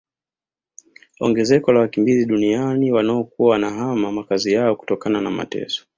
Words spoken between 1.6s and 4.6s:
la wakimbizi duniani wanaokuwa wanahama makazi